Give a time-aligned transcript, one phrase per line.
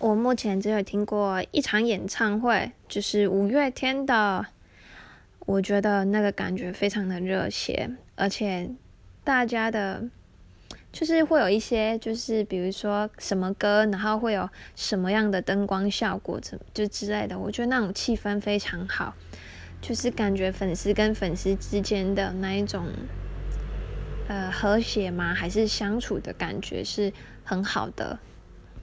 [0.00, 4.46] 我目前只有听过一场演唱会，就是五月天的。
[5.40, 8.70] 我觉得那个感觉非常的热血，而且
[9.24, 10.04] 大家的，
[10.92, 17.38] 就是会有一些，就是比如说什么歌，然后会有什么样的灯光效果，怎就之类的。
[17.38, 19.14] 我觉得那种气氛非常好，
[19.80, 22.86] 就是感觉粉丝跟粉丝之间的那一种，
[24.28, 25.34] 呃，和谐吗？
[25.34, 27.12] 还是相处的感觉是
[27.42, 28.18] 很好的。